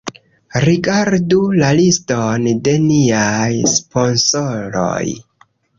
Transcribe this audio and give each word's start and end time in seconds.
Rigardu 0.63 1.41
la 1.61 1.69
liston 1.81 2.49
de 2.69 2.75
niaj 2.89 3.53
sponsoroj 3.77 5.09